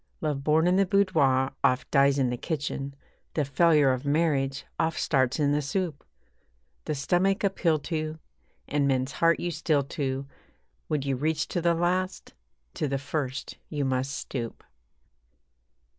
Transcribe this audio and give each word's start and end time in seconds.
Love 0.19 0.43
born 0.43 0.65
in 0.65 0.77
the 0.77 0.85
boudoir 0.87 1.51
oft 1.63 1.91
dies 1.91 2.17
in 2.17 2.31
the 2.31 2.35
kitchen, 2.35 2.95
The 3.35 3.45
failure 3.45 3.93
of 3.93 4.03
marriage 4.03 4.65
oft 4.79 4.99
starts 4.99 5.39
in 5.39 5.51
the 5.51 5.61
soup. 5.61 6.03
The 6.85 6.95
stomach 6.95 7.43
appeal 7.43 7.77
to, 7.81 8.17
and 8.67 8.87
men's 8.87 9.11
heart 9.11 9.39
you 9.39 9.51
steal 9.51 9.83
to 9.83 10.25
Would 10.89 11.05
you 11.05 11.15
reach 11.17 11.47
to 11.49 11.61
the 11.61 11.75
last? 11.75 12.33
To 12.73 12.87
the 12.87 12.97
first 12.97 13.59
you 13.69 13.85
must 13.85 14.11
stoop. 14.17 14.63